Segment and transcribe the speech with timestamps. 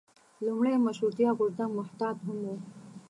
[0.45, 2.47] لومړی مشروطیه غورځنګ محتاط هم و.